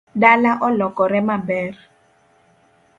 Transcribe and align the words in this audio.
Dala 0.21 0.51
olokore 0.67 1.19
maber 1.27 1.73